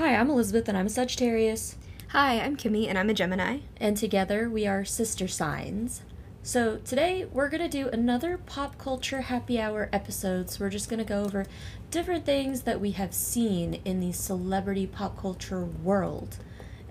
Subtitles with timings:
[0.00, 1.76] Hi, I'm Elizabeth and I'm a Sagittarius.
[2.08, 3.58] Hi, I'm Kimmy and I'm a Gemini.
[3.76, 6.00] And together we are sister signs.
[6.42, 10.48] So today we're going to do another pop culture happy hour episode.
[10.48, 11.44] So we're just going to go over
[11.90, 16.38] different things that we have seen in the celebrity pop culture world.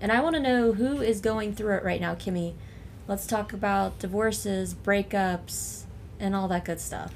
[0.00, 2.54] And I want to know who is going through it right now, Kimmy.
[3.08, 5.82] Let's talk about divorces, breakups,
[6.20, 7.12] and all that good stuff.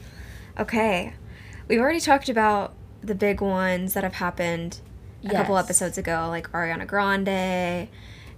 [0.59, 1.15] Okay.
[1.69, 4.81] We've already talked about the big ones that have happened
[5.25, 7.89] a couple episodes ago, like Ariana Grande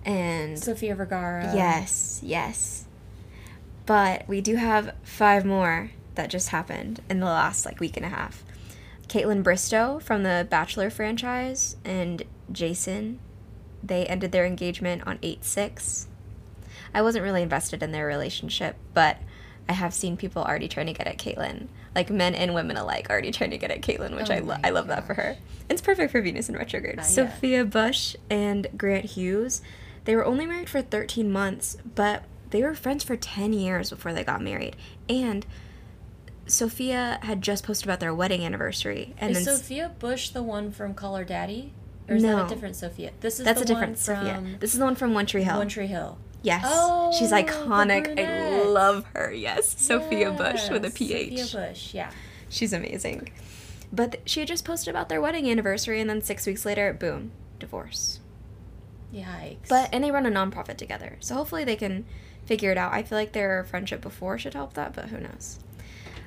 [0.04, 1.52] and Sofia Vergara.
[1.54, 2.86] yes, yes.
[3.86, 8.06] But we do have five more that just happened in the last like week and
[8.06, 8.44] a half.
[9.08, 13.20] Kaitlyn Bristowe from the Bachelor franchise and Jason,
[13.82, 16.08] they ended their engagement on 8 6.
[16.92, 19.18] I wasn't really invested in their relationship, but
[19.68, 21.68] I have seen people already trying to get at Kaitlyn.
[21.96, 24.58] Like men and women alike already trying to get at Kaitlyn, which Oh I, lo-
[24.62, 25.36] I love that for her.
[25.70, 26.98] It's perfect for Venus in retrograde.
[26.98, 27.06] Uh, yeah.
[27.06, 29.62] Sophia Bush and Grant Hughes,
[30.04, 34.12] they were only married for 13 months, but they were friends for 10 years before
[34.12, 34.76] they got married.
[35.08, 35.46] And
[36.46, 39.14] Sophia had just posted about their wedding anniversary.
[39.18, 41.72] And Is Sophia Bush the one from Call Her Daddy?
[42.08, 43.10] Or is that a different Sophia?
[43.20, 44.44] This is that's the a different Sophia.
[44.60, 45.56] This is the one from One Tree Hill.
[45.56, 46.18] One Tree Hill.
[46.46, 46.62] Yes.
[46.64, 48.16] Oh, She's iconic.
[48.20, 49.32] I love her.
[49.32, 49.80] Yes.
[49.82, 51.40] Sophia Bush with a PH.
[51.40, 52.10] Sophia Bush, yeah.
[52.48, 53.32] She's amazing.
[53.92, 56.92] But th- she had just posted about their wedding anniversary, and then six weeks later,
[56.92, 58.20] boom, divorce.
[59.12, 59.68] Yikes.
[59.68, 62.04] But and they run a nonprofit together, so hopefully they can
[62.44, 62.92] figure it out.
[62.92, 65.58] I feel like their friendship before should help that, but who knows?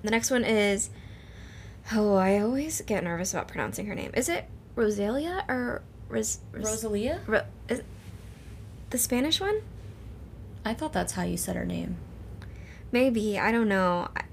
[0.03, 0.89] The next one is,
[1.93, 4.11] oh, I always get nervous about pronouncing her name.
[4.15, 7.21] Is it Rosalia or Ros- Ros- Rosalia?
[7.25, 7.83] Ro- is
[8.89, 9.61] the Spanish one?
[10.65, 11.97] I thought that's how you said her name.
[12.91, 14.09] Maybe I don't know.
[14.15, 14.23] I,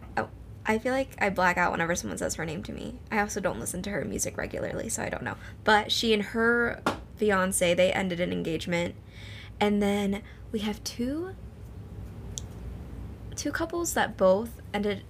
[0.66, 2.98] I- feel like I black out whenever someone says her name to me.
[3.10, 5.36] I also don't listen to her music regularly, so I don't know.
[5.62, 6.82] But she and her
[7.16, 8.94] fiance they ended an engagement,
[9.60, 10.22] and then
[10.52, 11.34] we have two
[13.36, 15.02] two couples that both ended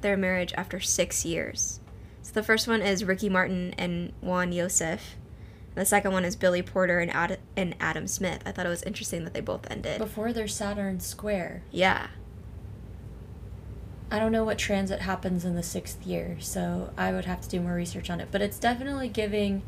[0.00, 1.80] their marriage after six years.
[2.22, 5.16] So the first one is Ricky Martin and Jwan Yosef.
[5.80, 8.42] The second one is Billy Porter and, Ad- and Adam Smith.
[8.44, 9.96] I thought it was interesting that they both ended.
[9.96, 11.62] Before their Saturn Square.
[11.70, 12.08] yeah.
[14.10, 17.48] I don't know what transit happens in the sixth year, so I would have to
[17.48, 18.28] do more research on it.
[18.30, 19.62] But it's definitely giving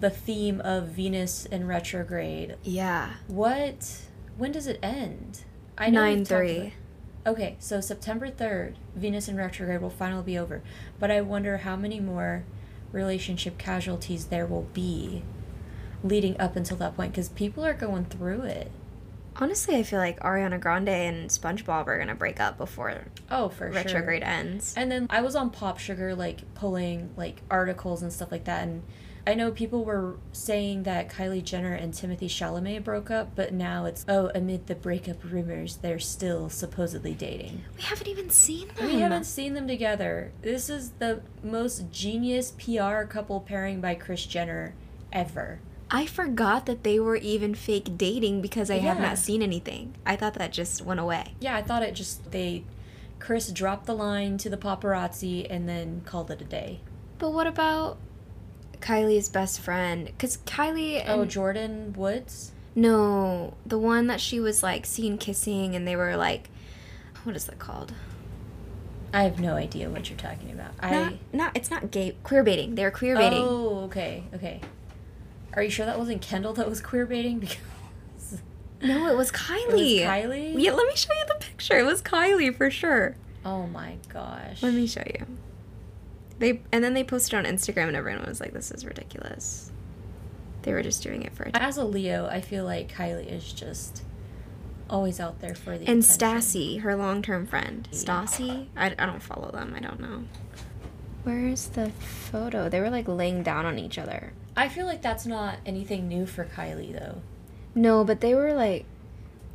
[0.00, 2.56] the theme of Venus in retrograde.
[2.64, 3.10] Yeah.
[3.28, 4.00] What?
[4.36, 5.44] When does it end?
[5.78, 6.74] I know Nine three.
[7.24, 10.60] Okay, so September 3rd, Venus in retrograde will finally be over.
[10.98, 12.42] But I wonder how many more
[12.92, 15.22] relationship casualties there will be
[16.02, 18.70] leading up until that point because people are going through it.
[19.36, 23.66] Honestly, I feel like Ariana Grande and SpongeBob are gonna break up before Oh, for
[23.66, 23.70] sure.
[23.82, 24.74] retrograde ends.
[24.76, 28.64] And then I was on Pop Sugar, like pulling like articles and stuff like that,
[28.64, 28.82] and
[29.30, 33.84] I know people were saying that Kylie Jenner and Timothée Chalamet broke up, but now
[33.84, 37.62] it's oh, amid the breakup rumors, they're still supposedly dating.
[37.76, 38.86] We haven't even seen them.
[38.86, 40.32] We haven't seen them together.
[40.42, 44.74] This is the most genius PR couple pairing by Kris Jenner
[45.12, 45.60] ever.
[45.92, 49.94] I forgot that they were even fake dating because I have not seen anything.
[50.04, 51.36] I thought that just went away.
[51.38, 52.64] Yeah, I thought it just they
[53.20, 56.80] Kris dropped the line to the paparazzi and then called it a day.
[57.20, 57.98] But what about
[58.80, 60.06] Kylie's best friend?
[60.06, 61.02] Because Kylie.
[61.06, 62.52] Oh, And, Jordyn Woods?
[62.74, 66.48] no, the one that she was like seen kissing, and they were like,
[67.24, 67.92] what is that called?
[69.12, 70.80] I have no idea what you're talking about.
[70.80, 71.56] Not, I not.
[71.56, 72.14] It's not gay.
[72.22, 72.76] Queer baiting.
[72.76, 73.42] They were queer baiting.
[73.42, 74.60] Oh, okay, okay.
[75.52, 77.40] Are you sure that wasn't Kendall that was queer baiting?
[78.80, 79.98] Because No, it was Kylie.
[79.98, 80.54] It was Kylie?
[80.56, 81.76] Yeah, let me show you the picture.
[81.78, 83.16] It was Kylie for sure.
[83.44, 84.62] oh my gosh.
[84.62, 85.26] Let me show you.
[86.40, 89.70] They and then they posted on Instagram and everyone was like, "This is ridiculous."
[90.62, 91.62] They were just doing it for attention.
[91.68, 94.02] As a Leo, I feel like Kylie is just
[94.90, 96.18] always out there for the And attention.
[96.38, 98.66] Stassie, her long-term friend, Stassie.
[98.76, 99.72] I, I don't follow them.
[99.76, 100.24] I don't know.
[101.22, 102.68] Where's the photo?
[102.68, 104.32] They were like laying down on each other.
[104.56, 107.22] I feel like that's not anything new for Kylie though.
[107.74, 108.84] No, but they were like,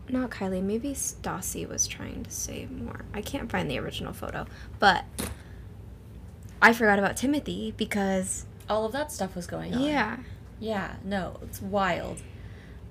[0.08, 0.64] not Kylie.
[0.64, 3.06] Maybe Stassie was trying to say more.
[3.14, 4.46] I can't find the original photo,
[4.80, 5.04] but
[6.66, 9.82] I forgot about Timothy because All of that stuff was going on.
[9.82, 10.18] yeah.
[10.60, 12.22] Yeah, no, it's wild.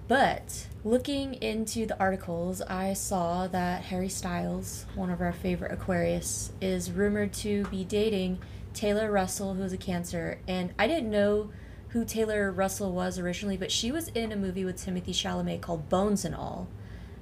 [0.06, 6.52] But looking into the articles, I saw that Harry Styles, one of our favorite Aquarius,
[6.60, 8.38] is rumored to be dating
[8.74, 10.38] Taylor Russell, who's a Cancer.
[10.46, 11.50] And I didn't know
[11.88, 15.88] who Taylor Russell was originally, but she was in a movie with Timothée Chalamet called
[15.88, 16.68] Bones and All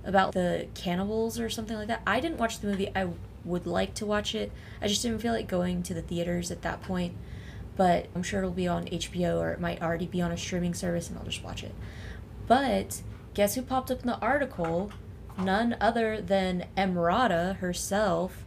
[0.04, 2.02] about the cannibals or something like that.
[2.06, 2.90] I didn't watch the movie.
[2.96, 3.08] I
[3.44, 4.52] would like to watch it.
[4.80, 7.14] I just didn't feel like going to the theaters at that point.
[7.76, 10.74] but I'm sure it'll be on HBO or it might already be on a streaming
[10.74, 11.74] service and I'll just watch it.
[12.46, 13.02] But
[13.34, 14.92] guess who popped up in the article?
[15.38, 18.44] None other than Emrata herself.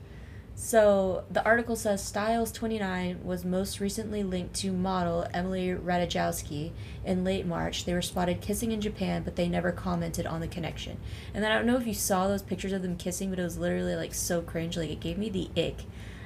[0.58, 6.72] So the article says Styles 29 was most recently linked to model Emily Ratajkowski
[7.04, 7.84] in late March.
[7.84, 10.98] They were spotted kissing in Japan, but they never commented on the connection.
[11.34, 13.44] And then I don't know if you saw those pictures of them kissing, but it
[13.44, 14.78] was literally like so cringe.
[14.78, 15.82] Like it gave me the ick.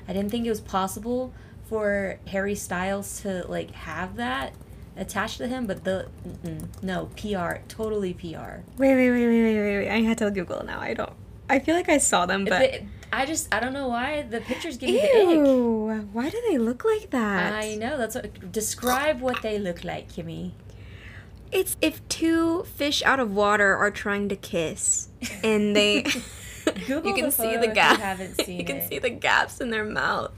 [0.07, 1.33] I didn't think it was possible
[1.67, 4.53] for Harry Styles to like have that
[4.95, 6.07] attached to him, but the
[6.83, 8.61] no PR, totally PR.
[8.77, 9.89] Wait, wait, wait, wait, wait, wait, wait.
[9.89, 10.79] I had to Google now.
[10.79, 11.13] I don't.
[11.49, 12.59] I feel like I saw them, but.
[12.59, 12.81] But
[13.11, 16.05] I just I don't know why the pictures give me the ick.
[16.13, 17.53] Why do they look like that?
[17.53, 18.51] I know that's what.
[18.51, 20.51] Describe what they look like, Kimmy.
[21.51, 25.09] It's if two fish out of water are trying to kiss,
[25.43, 26.05] and they.
[26.85, 27.97] Google you can the see the if gaps.
[27.97, 28.89] you haven't seen you can it.
[28.89, 30.31] see the gaps in their mouth.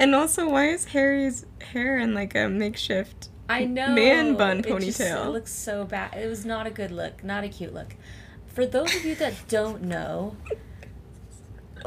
[0.00, 3.28] And also, why is Harry's hair in like a makeshift?
[3.48, 3.88] I know.
[3.92, 5.26] Man bun It just- ponytail.
[5.26, 6.14] It looks so bad.
[6.16, 7.22] It was not a good look.
[7.22, 7.94] Not a cute look.
[8.48, 10.36] For those of you that don't know,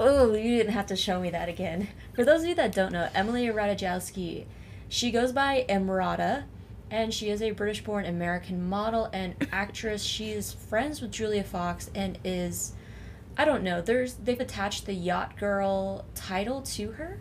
[0.02, 1.88] oh, you didn't have to show me that again.
[2.16, 4.46] For those of you that don't know, Emily Ratajkowski,
[4.90, 6.44] she goes by Emrata,
[6.90, 10.04] and she is a British-born American model and actress.
[10.04, 12.74] She is friends with Julia Fox and is,
[13.38, 13.80] I don't know.
[13.82, 17.20] There's they've attached the Yacht Girl title to her.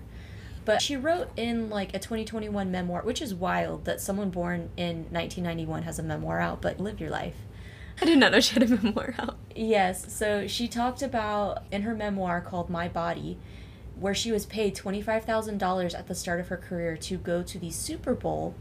[0.64, 5.04] But she wrote in like a 2021 memoir, which is wild that someone born in
[5.10, 7.36] 1991 has a memoir out, but live your life.
[8.00, 9.36] I did not know she had a memoir out.
[9.54, 13.38] Yes, so she talked about in her memoir called My Body,
[13.98, 17.70] where she was paid $25,000 at the start of her career to go to the
[17.70, 18.54] Super Bowl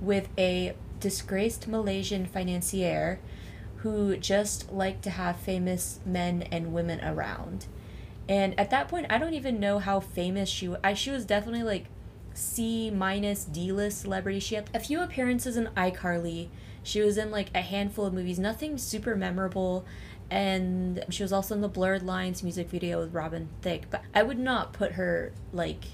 [0.00, 3.20] with a disgraced Malaysian financier
[3.78, 7.66] who just liked to have famous men and women around.
[8.28, 10.80] And at that point, I don't even know how famous she was.
[10.82, 11.86] I, she was definitely like
[12.34, 14.40] C minus D list celebrity.
[14.40, 16.48] She had a few appearances in iCarly.
[16.86, 19.84] She was in like a handful of movies, nothing super memorable.
[20.30, 23.90] And she was also in the Blurred Lines music video with Robin Thicke.
[23.90, 25.84] But I would not put her like.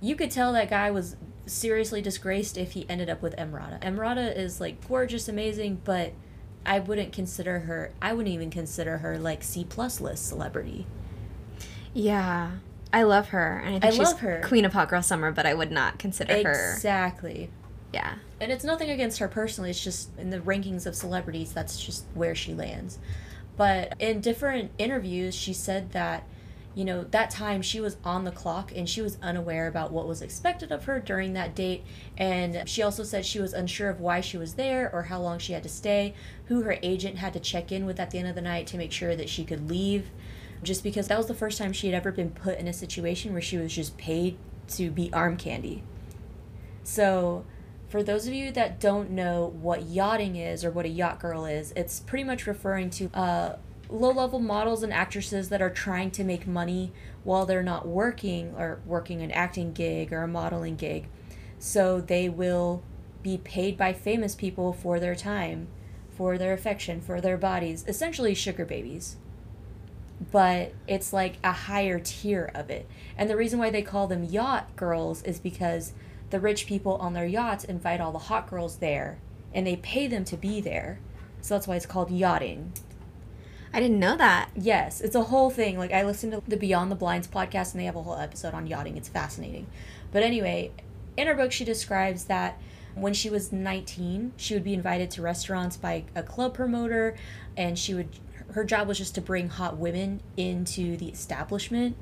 [0.00, 1.16] You could tell that guy was
[1.46, 3.80] seriously disgraced if he ended up with Emrata.
[3.80, 6.12] Emrata is like gorgeous, amazing, but
[6.66, 7.92] I wouldn't consider her.
[8.02, 10.86] I wouldn't even consider her like C plus list celebrity.
[11.94, 12.50] Yeah.
[12.92, 14.42] I love her, and I think I she's love her.
[14.44, 16.72] queen of hot girl summer, but I would not consider her.
[16.74, 17.50] Exactly.
[17.94, 18.14] Yeah.
[18.40, 22.04] And it's nothing against her personally, it's just in the rankings of celebrities, that's just
[22.12, 22.98] where she lands.
[23.56, 26.26] But in different interviews, she said that,
[26.74, 30.08] you know, that time she was on the clock and she was unaware about what
[30.08, 31.84] was expected of her during that date.
[32.18, 35.38] And she also said she was unsure of why she was there or how long
[35.38, 36.14] she had to stay,
[36.46, 38.76] who her agent had to check in with at the end of the night to
[38.76, 40.10] make sure that she could leave.
[40.64, 43.32] Just because that was the first time she had ever been put in a situation
[43.32, 44.36] where she was just paid
[44.70, 45.84] to be arm candy.
[46.82, 47.44] So,
[47.94, 51.46] for those of you that don't know what yachting is or what a yacht girl
[51.46, 53.54] is, it's pretty much referring to uh,
[53.88, 56.92] low level models and actresses that are trying to make money
[57.22, 61.06] while they're not working or working an acting gig or a modeling gig.
[61.60, 62.82] So, they will
[63.22, 65.68] be paid by famous people for their time,
[66.10, 69.18] for their affection, for their bodies, essentially sugar babies
[70.30, 72.88] but it's like a higher tier of it.
[73.18, 75.92] And the reason why they call them yacht girls is because
[76.30, 79.18] the rich people on their yachts invite all the hot girls there
[79.52, 80.98] and they pay them to be there.
[81.40, 82.72] So that's why it's called yachting.
[83.72, 84.50] I didn't know that.
[84.54, 85.78] Yes, it's a whole thing.
[85.78, 88.54] Like I listened to the Beyond the Blinds podcast and they have a whole episode
[88.54, 88.96] on yachting.
[88.96, 89.66] It's fascinating.
[90.12, 90.72] But anyway,
[91.16, 92.60] in her book she describes that
[92.94, 97.16] when she was 19, she would be invited to restaurants by a club promoter
[97.56, 98.08] and she would
[98.52, 101.96] her job was just to bring hot women into the establishment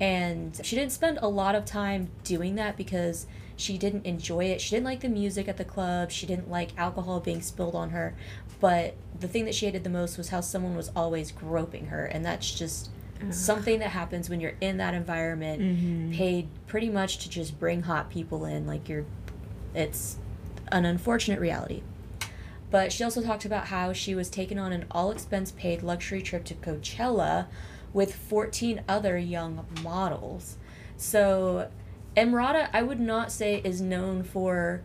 [0.00, 3.26] and she didn't spend a lot of time doing that because
[3.56, 4.60] she didn't enjoy it.
[4.60, 6.10] She didn't like the music at the club.
[6.10, 8.14] She didn't like alcohol being spilled on her.
[8.60, 12.06] But the thing that she hated the most was how someone was always groping her.
[12.06, 12.90] And that's just
[13.28, 16.14] something that happens when you're in that environment, Mhm.
[16.16, 18.66] paid pretty much to just bring hot people in.
[18.66, 19.04] Like you're,
[19.74, 20.16] it's
[20.72, 21.82] an unfortunate reality.
[22.70, 26.22] But she also talked about how she was taken on an all expense paid luxury
[26.22, 27.46] trip to Coachella
[27.92, 30.56] with 14 other young models.
[30.96, 31.70] So,
[32.16, 34.82] Emrata, I would not say is known for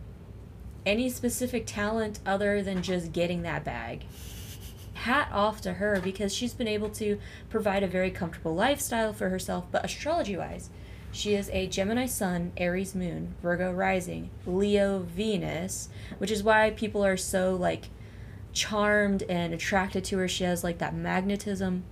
[0.84, 4.04] any specific talent other than just getting that bag.
[4.94, 7.18] Hat off to her because she's been able to
[7.50, 10.70] provide a very comfortable lifestyle for herself, but astrology wise,
[11.12, 17.04] she is a Gemini Sun, Aries Moon, Virgo Rising, Leo Venus, which is why people
[17.04, 17.88] are so like
[18.52, 20.28] charmed and attracted to her.
[20.28, 21.84] She has like that magnetism.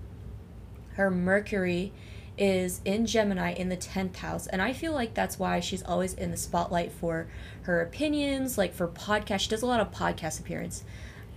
[0.94, 1.92] Her Mercury
[2.36, 4.46] is in Gemini in the 10th house.
[4.46, 7.28] And I feel like that's why she's always in the spotlight for
[7.62, 9.40] her opinions, like for podcasts.
[9.40, 10.84] She does a lot of podcast appearance.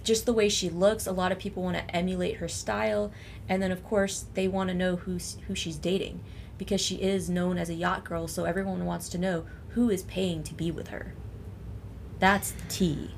[0.03, 3.11] Just the way she looks, a lot of people want to emulate her style.
[3.47, 6.21] And then, of course, they want to know who's, who she's dating
[6.57, 8.27] because she is known as a yacht girl.
[8.27, 11.13] So everyone wants to know who is paying to be with her.
[12.19, 13.11] That's the T.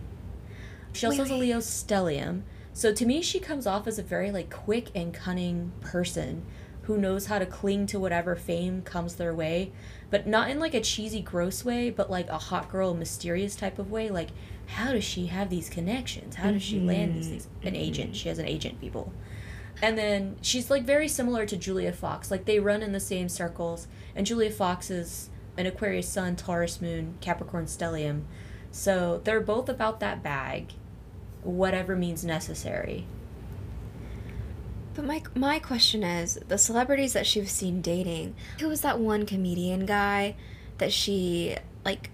[0.92, 1.40] She also Wait, has a.
[1.40, 2.42] Leo stellium.
[2.74, 6.46] So to me, she comes off as a very like quick and cunning person
[6.84, 9.72] who knows how to cling to whatever fame comes their way,
[10.10, 13.78] but not in like a cheesy, gross way, but like a hot girl, mysterious type
[13.78, 14.10] of way.
[14.10, 14.30] Like,
[14.66, 16.36] how does she have these connections?
[16.36, 17.48] How does she land these things?
[17.62, 17.76] An mm-hmm.
[17.76, 18.08] agent.
[18.08, 18.16] Mm-hmm.
[18.16, 19.14] She has an agent, people.
[19.84, 22.32] And then she's like very similar to Julia Fox.
[22.32, 23.88] Like they run in the same circles.
[24.16, 28.24] And Julia Fox is an Aquarius Sun, Taurus Moon, Capricorn Stellium.
[28.72, 30.74] So they're both about that bag,
[31.44, 33.06] whatever means necessary.
[34.96, 38.36] But my my question is the celebrities that she's seen dating.
[38.60, 40.36] Who was that one comedian guy
[40.78, 41.56] that she
[41.86, 42.10] like?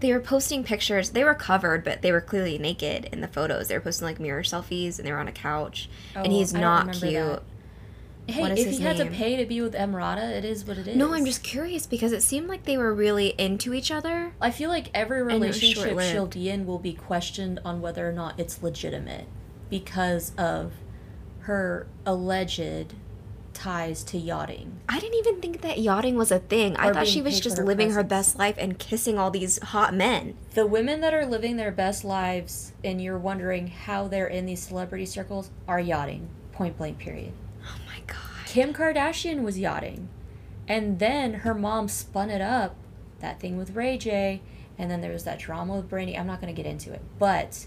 [0.00, 1.10] They were posting pictures.
[1.10, 3.68] They were covered, but they were clearly naked in the photos.
[3.68, 5.88] They were posting like mirror selfies, and they were on a couch.
[6.14, 7.14] and Oh, he's I don't not cute.
[7.14, 7.42] that.
[8.28, 10.64] Hey, What is if his he had to pay to be with Emrata, it is
[10.64, 10.96] what it is.
[10.96, 14.32] No, I'm just curious because it seemed like they were really into each other.
[14.40, 18.38] I feel like every relationship she'll be in will be questioned on whether or not
[18.38, 19.26] it's legitimate
[19.70, 20.72] because of
[21.40, 22.94] her alleged
[23.54, 24.80] ties to yachting.
[24.88, 26.76] I didn't even think that yachting was a thing.
[26.76, 29.94] I thought she was just her living her best life and kissing all these hot
[29.94, 30.36] men.
[30.54, 34.62] The women that are living their best lives and you're wondering how they're in these
[34.62, 36.28] celebrity circles are yachting.
[36.52, 37.32] Point blank, period.
[38.56, 40.08] Kim Kardashian was yachting.
[40.66, 42.74] And then her mom spun it up,
[43.20, 44.40] that thing with Ray J,
[44.78, 46.16] and then there was that drama with Brandy.
[46.16, 47.02] I'm not going to get into it.
[47.18, 47.66] But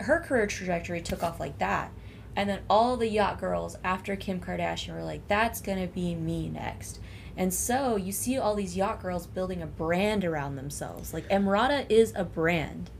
[0.00, 1.90] her career trajectory took off like that.
[2.36, 6.14] And then all the yacht girls after Kim Kardashian were like, that's going to be
[6.14, 7.00] me next.
[7.34, 11.14] And so you see all these yacht girls building a brand around themselves.
[11.14, 12.90] Like Emrata is a brand.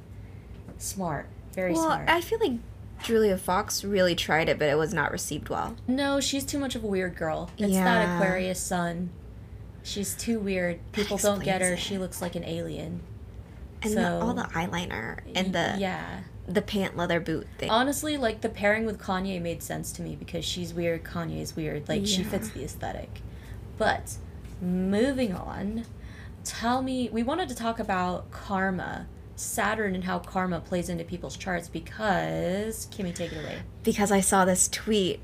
[0.78, 1.28] Smart.
[1.52, 1.86] Very smart.
[1.86, 2.08] well, smart.
[2.08, 2.60] I feel like
[3.02, 5.76] Julia Fox really tried it, but it was not received well.
[5.86, 7.50] No, she's too much of a weird girl.
[7.58, 7.84] It's Yeah.
[7.84, 9.10] that Aquarius sun.
[9.82, 10.80] She's too weird.
[10.92, 11.74] People don't get her.
[11.74, 11.78] it.
[11.78, 13.00] She looks like an alien.
[13.82, 16.20] And so, the, all the eyeliner and the yeah.
[16.48, 17.68] the pant leather boot thing.
[17.68, 21.86] Honestly, like the pairing with Kanye made sense to me because she's weird, Kanye's weird.
[21.86, 23.20] Like she fits the aesthetic.
[23.76, 24.16] But
[24.62, 25.84] moving on,
[26.44, 29.06] tell me we wanted to talk about karma,
[29.36, 33.62] Saturn and how karma plays into people's charts because Kimmy take it away.
[33.82, 35.20] because I saw this tweet.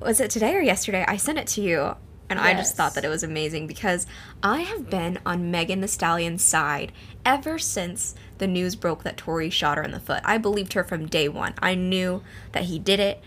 [0.00, 1.04] Was it today or yesterday?
[1.08, 1.96] I sent it to you.
[2.30, 4.06] And I just thought that it was amazing because
[4.42, 6.90] I have been on Megan Thee Stallion's side
[7.24, 10.20] ever since the news broke that Tory shot her in the foot.
[10.24, 11.54] I believed her from day one.
[11.60, 13.20] I knew that he did it,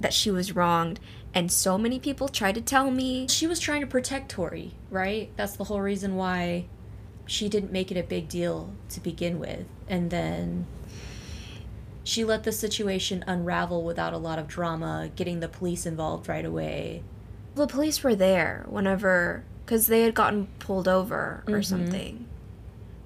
[0.00, 0.98] that she was wronged,
[1.34, 5.30] and so many people tried to tell me She was trying to protect Tory, right?
[5.36, 6.64] That's the whole reason why
[7.26, 9.66] she didn't make it a big deal to begin with.
[9.88, 10.66] And then
[12.04, 16.44] she let the situation unravel without a lot of drama, getting the police involved right
[16.44, 17.02] away.
[17.54, 21.64] the police were there whenever because they had gotten pulled over or Mhm.
[21.66, 22.26] something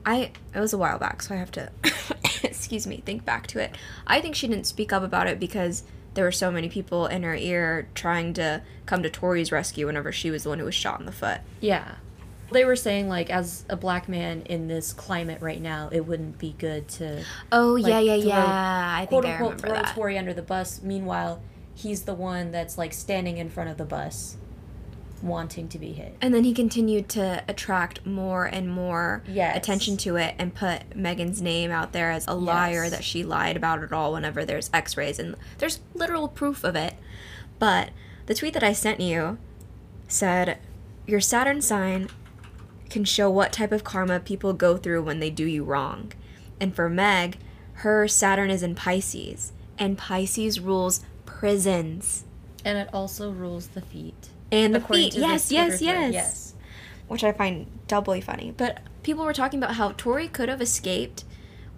[0.06, 1.68] i it was a while back so i have to
[2.44, 5.82] excuse me think back to it i think she didn't speak up about it because
[6.14, 10.12] there were so many people in her ear trying to come to Tory's rescue whenever
[10.12, 11.96] she was the one who was shot in the foot Yeah.
[12.52, 16.38] They were saying, like, as a black man in this climate right now, it wouldn't
[16.38, 19.66] be good to oh Like, yeah yeah throw- yeah i quote think i unquote remember
[19.68, 20.80] throw that Tory under the bus.
[20.82, 21.42] Meanwhile,
[21.74, 24.36] he's the one that's, like, standing in front of the bus
[25.22, 26.14] wanting to be hit.
[26.20, 29.56] and then he continued to attract more and more Yes.
[29.56, 33.56] attention to it and put Megan's name out there as a liar that she lied
[33.56, 36.94] about it all whenever there's x-rays and there's literal proof of it.
[37.58, 37.90] But
[38.26, 39.38] the tweet that I sent you
[40.06, 40.58] said
[41.06, 42.08] your Saturn sign
[42.90, 46.12] can show what type of karma people go through when they do you wrong.
[46.60, 47.38] And for Meg,
[47.74, 52.24] her Saturn is in Pisces and Pisces rules prisons
[52.64, 54.30] And it also rules the feet.
[54.50, 55.14] and the feet.
[55.14, 56.54] Yes, yes, yes Yes.
[57.08, 58.52] which I find doubly funny.
[58.56, 61.24] But people were talking about how Tory could have escaped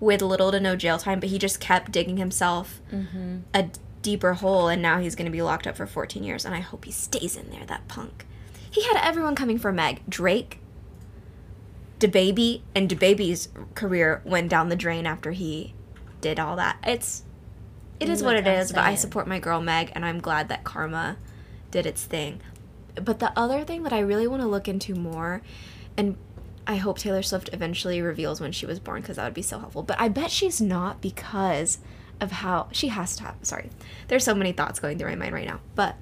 [0.01, 3.39] with little to no jail time, but he just kept digging himself Mm-hmm.
[3.53, 3.69] a
[4.01, 6.45] deeper hole, and now he's going to be locked up for 14 years.
[6.45, 8.25] And I hope he stays in there, that punk.
[8.71, 10.03] He had everyone coming for Meg.
[10.09, 10.61] Drake,
[11.99, 15.75] DaBaby, and DaBaby's career went down the drain after he
[16.21, 16.79] did all that.
[16.85, 17.25] It's
[18.01, 20.21] it is what Look, it I'm is, but I support my girl Meg, and I'm
[20.21, 21.17] glad that Karma
[21.71, 22.41] did its thing.
[22.95, 25.43] But the other thing that I really want to look into more,
[25.97, 26.17] and
[26.67, 29.59] I hope Taylor Swift eventually reveals when she was born because that would be so
[29.59, 29.83] helpful.
[29.83, 31.79] But I bet she's not because
[32.21, 33.37] of how she has to have.
[33.43, 33.71] Sorry,
[34.07, 35.61] there's so many thoughts going through my mind right now.
[35.75, 35.97] But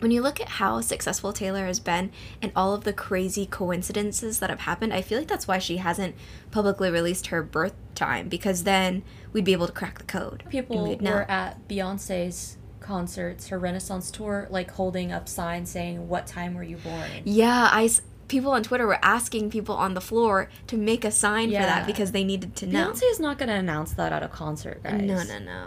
[0.00, 4.38] when you look at how successful Taylor has been and all of the crazy coincidences
[4.40, 6.14] that have happened, I feel like that's why she hasn't
[6.50, 9.02] publicly released her birth time because then
[9.32, 10.44] we'd be able to crack the code.
[10.48, 11.12] People we'd know.
[11.12, 16.62] were at Beyonce's concerts, her Renaissance tour, like holding up signs saying, What time were
[16.62, 17.10] you born?
[17.24, 17.90] Yeah, I
[18.28, 21.86] people on Twitter were asking people on the floor to make a sign for that
[21.86, 22.90] because they needed to know.
[22.90, 25.00] Beyonce is not going to announce that at a concert, guys.
[25.00, 25.64] No, no, no.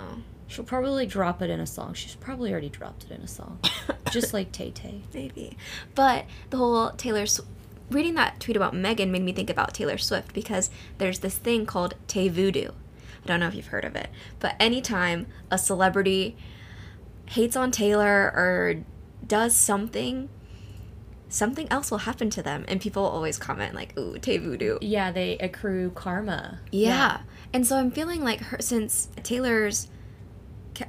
[0.48, 1.94] She'll probably drop it in a song.
[1.94, 3.60] She's probably already dropped it in a song.
[4.12, 5.02] Just like Tay Tay.
[5.14, 5.58] Maybe.
[5.96, 7.42] But the whole Taylor Sw-
[7.90, 11.66] reading that tweet about Megan made me think about Taylor Swift because there's this thing
[11.66, 12.70] called Tay Voodoo.
[13.24, 14.10] I don't know if you've heard of it,
[14.40, 16.36] but anytime a celebrity
[17.28, 18.84] hates on Taylor or
[19.26, 20.28] does something,
[21.30, 25.12] something else will happen to them, and people always comment like, "Ooh, Tay Voodoo." Yeah,
[25.12, 26.60] they accrue karma.
[26.72, 27.22] Yeah.
[27.54, 29.88] And so I'm feeling like her since Taylor's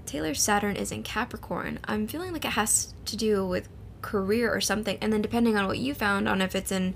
[0.06, 3.68] Taylor's Saturn is in Capricorn, I'm feeling like it has to do with
[4.02, 4.98] career or something.
[5.00, 6.94] And then depending on what you found on if it's in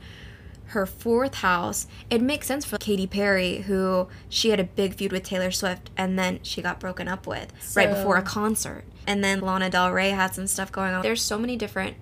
[0.71, 5.13] her fourth house, it makes sense for Katy Perry, who she had a big feud
[5.13, 8.85] with Taylor Swift and then she got broken up with right before a concert.
[9.07, 11.03] And then Lana Del Rey had some stuff going on.
[11.03, 11.97] There's so many different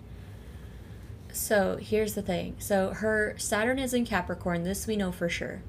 [1.32, 2.56] So here's the thing.
[2.58, 4.62] So her Saturn is in Capricorn.
[4.62, 5.62] This we know for sure.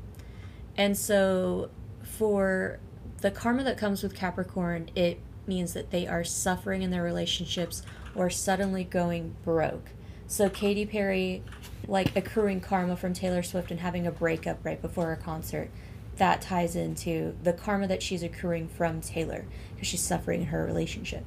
[0.77, 1.69] And so
[2.03, 2.79] for
[3.25, 7.81] the karma that comes with Capricorn, it means that they are suffering in their relationships
[8.13, 9.89] or suddenly going broke.
[10.27, 11.41] So Katy Perry,
[11.87, 15.71] like accruing karma from Taylor Swift and having a breakup right before her concert,
[16.17, 20.63] that ties into the karma that she's accruing from Taylor because she's suffering in her
[20.63, 21.25] relationship.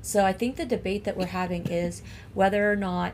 [0.00, 2.00] So I think the debate that we're having is
[2.32, 3.12] whether or not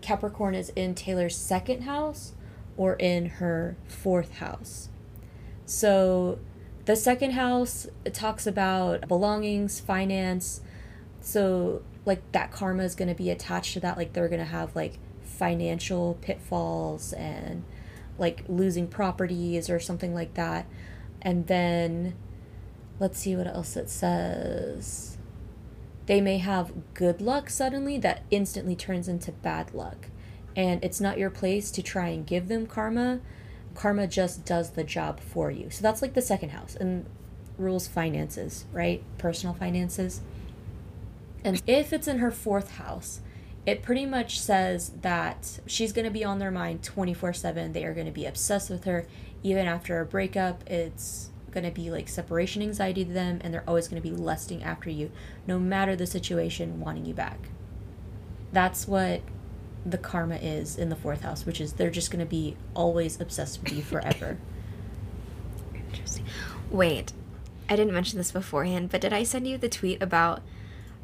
[0.00, 2.34] Capricorn is in Taylor's second house
[2.76, 4.90] or in her fourth house.
[5.66, 6.38] So
[6.88, 10.62] the second house talks about belongings, finance.
[11.20, 14.46] So like that karma is going to be attached to that like they're going to
[14.46, 17.62] have like financial pitfalls and
[18.18, 20.64] like losing properties or something like that.
[21.20, 22.16] And then
[22.98, 25.18] let's see what else it says
[26.06, 30.08] they may have good luck suddenly that instantly turns into bad luck.
[30.56, 33.20] And it's not your place to try and give them karma.
[33.74, 35.70] Karma just does the job for you.
[35.70, 37.06] So that's like the second house and
[37.56, 39.02] rules finances, right?
[39.18, 40.20] Personal finances.
[41.44, 43.20] And if it's in her fourth house,
[43.66, 47.72] it pretty much says that she's going to be on their mind 24 7.
[47.72, 49.06] They are going to be obsessed with her.
[49.42, 53.68] Even after a breakup, it's going to be like separation anxiety to them, and they're
[53.68, 55.10] always going to be lusting after you,
[55.46, 57.48] no matter the situation, wanting you back.
[58.52, 59.20] That's what
[59.90, 63.20] the karma is in the fourth house, which is they're just going to be always
[63.20, 64.38] obsessed with you forever.
[65.74, 66.24] Interesting.
[66.70, 67.12] Wait,
[67.68, 70.42] I didn't mention this beforehand, but did I send you the tweet about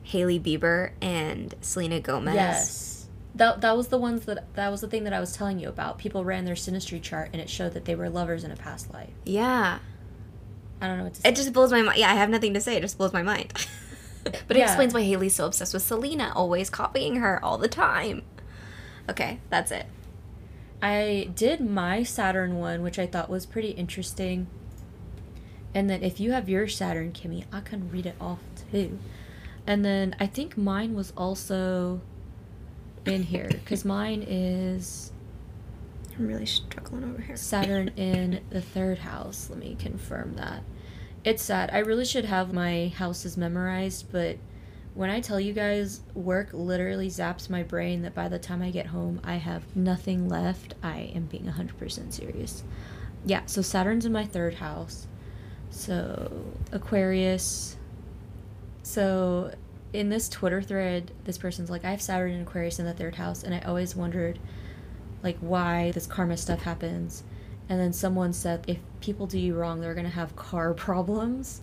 [0.02, 2.34] Hailey Bieber and Selena Gomez?
[2.34, 2.90] Yes.
[3.34, 5.68] That, that was the ones that that was the thing that I was telling you
[5.68, 5.98] about.
[5.98, 8.92] People ran their synastry chart and it showed that they were lovers in a past
[8.94, 9.10] life.
[9.24, 9.78] Yeah.
[10.80, 11.28] I don't know what to say.
[11.30, 11.98] It just blows my mind.
[11.98, 12.76] Yeah, I have nothing to say.
[12.76, 13.52] It just blows my mind.
[14.24, 14.66] but it Yeah.
[14.66, 18.22] explains why Hailey's so obsessed with Selena, always copying her all the time.
[19.08, 19.86] Okay, that's it.
[20.82, 24.46] I did my Saturn one, which I thought was pretty interesting.
[25.74, 28.40] And then if you have your Saturn, Kimmy, I can read it off
[28.70, 28.98] too.
[29.66, 32.00] And then I think mine was also
[33.06, 35.12] in here because mine is
[36.18, 37.36] I'm really struggling over here.
[37.36, 39.48] Saturn in the third house.
[39.50, 40.62] Let me confirm that.
[41.24, 41.70] It's sad.
[41.72, 44.36] I really should have my houses memorized, but
[44.94, 48.70] when I tell you guys, work literally zaps my brain that by the time I
[48.70, 50.74] get home, I have nothing left.
[50.82, 52.62] I am being 100% serious.
[53.26, 55.06] Yeah, so Saturn's in my third house.
[55.70, 56.30] So,
[56.70, 57.76] Aquarius.
[58.84, 59.52] So,
[59.92, 63.16] in this Twitter thread, this person's like, I have Saturn and Aquarius in the third
[63.16, 64.38] house, and I always wondered
[65.24, 67.24] like why this karma stuff happens.
[67.68, 71.62] And then someone said if people do you wrong, they're gonna have car problems.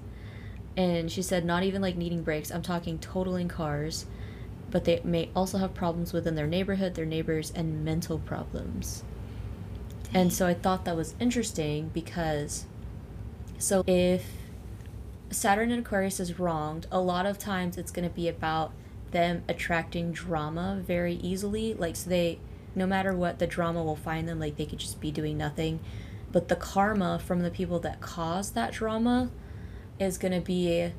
[0.77, 2.51] And she said not even like needing brakes.
[2.51, 4.05] I'm talking totaling cars,
[4.69, 9.03] but they may also have problems within their neighborhood, their neighbors, and mental problems.
[10.13, 12.65] And so I thought that was interesting because
[13.57, 14.25] so if
[15.29, 18.73] Saturn and Aquarius is wronged, a lot of times it's going to be about
[19.11, 21.73] them attracting drama very easily.
[21.73, 22.39] Like, so they,
[22.75, 24.39] no matter what, the drama will find them.
[24.39, 25.79] Like, they could just be doing nothing.
[26.31, 29.29] But the karma from the people that caused that drama
[30.01, 30.91] is going to be,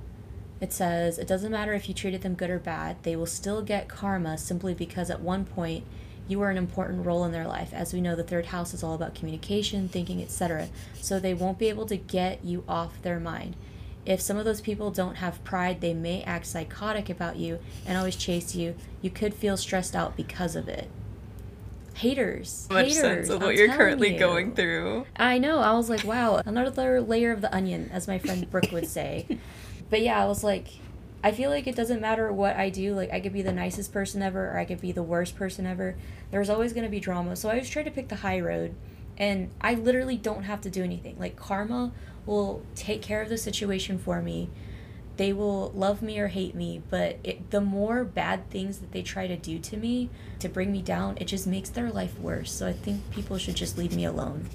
[0.61, 3.63] it says, it doesn't matter if you treated them good or bad, they will still
[3.63, 5.85] get karma simply because at one point
[6.29, 7.73] you were an important role in their life.
[7.75, 10.69] As we know, the third house is all about communication, thinking, etc.
[11.01, 13.57] So they won't be able to get you off their mind.
[14.05, 17.97] if some of those people don't have pride, they may act psychotic about you and
[17.97, 18.75] always chase you.
[19.01, 20.89] You could feel stressed out because of it.
[21.95, 22.67] Haters.
[22.71, 24.19] Much haters, sense of what I'm you're currently you.
[24.19, 25.07] going through.
[25.17, 25.59] I know.
[25.61, 29.27] I was like, wow, another layer of the onion, as my friend Brooke would say.
[29.91, 30.69] But yeah, I was like,
[31.23, 32.95] I feel like it doesn't matter what I do.
[32.95, 35.67] Like, I could be the nicest person ever, or I could be the worst person
[35.67, 35.97] ever.
[36.31, 37.37] There's always going to be drama.
[37.37, 38.75] So I always try to pick the high road.
[39.19, 41.17] And I literally don't have to do anything.
[41.19, 41.93] Like, karma
[42.25, 44.49] will take care of the situation for me.
[45.17, 49.03] They will love me or hate me, but it, the more bad things that they
[49.03, 52.51] try to do to me to bring me down, it just makes their life worse.
[52.51, 54.49] So I think people should just leave me alone.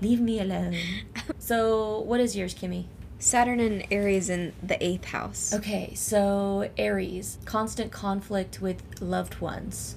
[0.00, 0.76] Leave me alone.
[1.38, 2.84] so, what is yours, Kimmy?
[3.18, 5.52] Saturn and Aries in the eighth house.
[5.52, 9.96] Okay, so Aries, constant conflict with loved ones.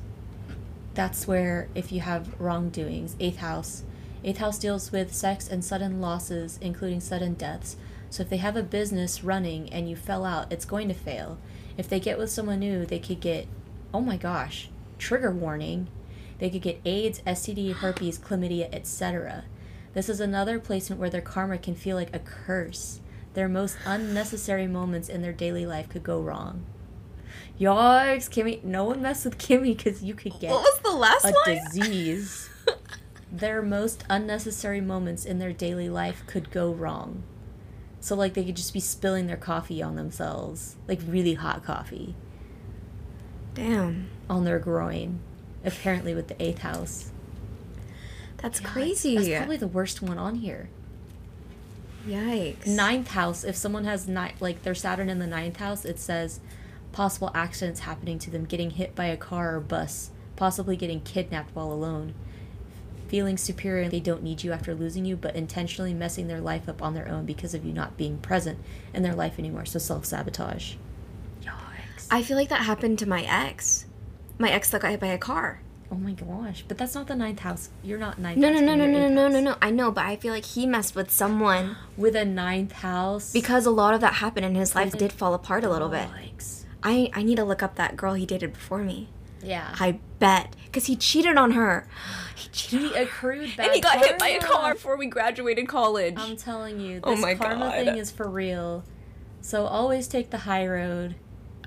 [0.95, 3.83] That's where, if you have wrongdoings, eighth house.
[4.23, 7.75] Eighth house deals with sex and sudden losses, including sudden deaths.
[8.11, 11.39] So if they have a business running and you fell out, it's going to fail.
[11.77, 13.47] If they get with someone new, they could get,
[13.93, 14.69] oh my gosh,
[14.99, 15.87] trigger warning.
[16.37, 19.45] They could get AIDS, STD, herpes, chlamydia, etc.
[19.93, 22.99] This is another placement where their karma can feel like a curse.
[23.33, 26.65] Their most unnecessary moments in their daily life could go wrong.
[27.57, 28.61] Yikes, Kimmy.
[28.61, 31.61] No one mess with Kimmy because you could get What was the last a line?
[31.63, 32.49] disease.
[33.31, 37.23] their most unnecessary moments in their daily life could go wrong.
[38.01, 42.15] So, like, they could just be spilling their coffee on themselves, like really hot coffee,
[43.53, 44.07] Damn.
[44.29, 45.19] on their groin,
[45.63, 47.11] apparently with the eighth house.
[48.37, 49.15] That's Yeah, crazy.
[49.17, 50.69] That's probably the worst one on here.
[52.07, 52.65] Yikes.
[52.65, 56.39] Ninth house, if someone has ni- like their Saturn in the ninth house, it says
[56.91, 61.55] possible accidents happening to them, getting hit by a car or bus, possibly getting kidnapped
[61.55, 62.15] while alone,
[63.11, 66.81] feeling superior they don't need you after losing you, but intentionally messing their life up
[66.81, 68.57] on their own because of you not being present
[68.93, 69.65] in their life anymore.
[69.65, 70.75] So self sabotage.
[71.43, 72.07] Yikes.
[72.09, 73.85] I feel like that happened to my ex.
[74.37, 75.59] My ex that got hit by a car.
[75.91, 76.63] oh my gosh.
[76.69, 77.69] But that's not the ninth house.
[77.83, 78.61] You're not ninth No, house.
[78.61, 79.55] no, no, no, no, no, no, no.
[79.61, 83.33] I know, but I feel like he messed with someone With a ninth house.
[83.33, 85.89] because a lot of that happened and his life Did did fall apart a little
[85.89, 86.07] bit.
[86.09, 86.63] Yikes.
[86.81, 89.09] I I need to look up that girl he dated before me.
[89.43, 89.75] Yeah.
[89.79, 91.87] I bet because he cheated on her.
[92.35, 92.91] He cheated.
[92.91, 96.15] He accrued bad and he got hit by a car before we graduated college.
[96.17, 97.85] I'm telling you, oh this Oh my karma God.
[97.85, 98.83] thing is for real.
[99.41, 101.13] So always take the high road.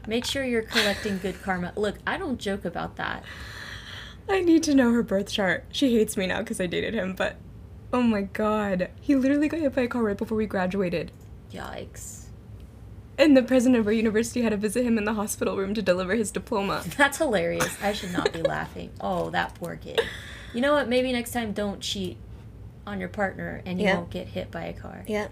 [0.08, 1.72] Make sure you're collecting good karma.
[1.76, 3.22] Look, I don't joke about that.
[4.28, 5.64] I need to know her birth chart.
[5.70, 7.36] She hates me now because I dated him, but
[7.92, 8.90] oh my god.
[9.00, 11.12] He literally got hit by a car right before we graduated.
[11.52, 12.23] Yikes.
[13.18, 15.82] And the president of our university had to visit him in the hospital room to
[15.82, 16.82] deliver his diploma.
[16.96, 17.76] That's hilarious.
[17.82, 18.90] I should not be laughing.
[19.00, 20.00] Oh, that poor kid.
[20.52, 20.88] You know what?
[20.88, 22.16] Maybe next time don't cheat
[22.86, 23.96] on your partner and you Yeah.
[23.98, 25.04] won't get hit by a car.
[25.06, 25.28] Yeah.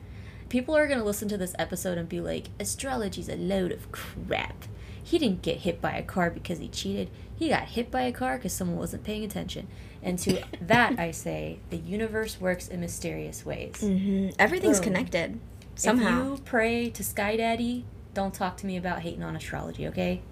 [0.49, 3.91] People are going to listen to this episode and be like, astrology's a load of
[3.91, 4.65] crap.
[5.03, 7.11] He didn't get hit by a car because he cheated.
[7.35, 9.67] He got hit by a car because someone wasn't paying attention.
[10.03, 13.81] And to that, I say, the universe works in mysterious ways.
[13.81, 14.85] hmm Everything's Boom.
[14.85, 15.41] connected.
[15.83, 16.33] Somehow.
[16.35, 20.23] If you pray to Sky Daddy, don't talk to me about hating on astrology, okay?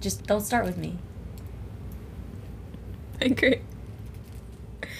[0.00, 0.98] Just don't start with me.
[3.22, 3.62] I agree.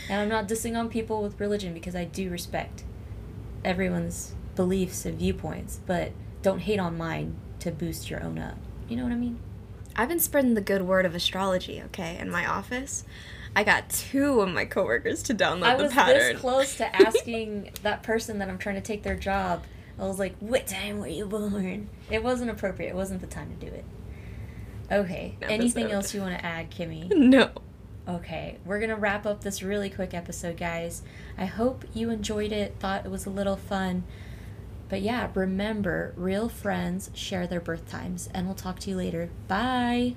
[0.09, 2.85] And I'm not dissing on people with religion because I do respect
[3.65, 8.57] everyone's beliefs and viewpoints, but don't hate on mine to boost your own up.
[8.89, 9.39] You know what I mean?
[9.95, 13.05] I've been spreading the good word of astrology, okay, in my office.
[13.55, 17.73] I got two of my coworkers to download I the was this close to asking
[17.83, 19.65] that person that I'm trying to take their job.
[19.99, 22.91] I was like, "What time were you born?" It wasn't appropriate.
[22.91, 23.85] It wasn't the time to do it.
[24.91, 25.37] Okay.
[25.43, 27.11] Anything else you want to add, Kimmy?
[27.15, 27.51] no.
[28.09, 31.03] Okay, we're gonna wrap up this really quick episode, guys.
[31.37, 34.05] I hope you enjoyed it, thought it was a little fun.
[34.89, 39.29] But yeah, remember, real friends share their birth times, and we'll talk to you later.
[39.47, 40.15] Bye!